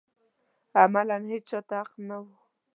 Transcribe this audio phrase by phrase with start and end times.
[0.81, 2.25] عملاً هېچا ته حق نه و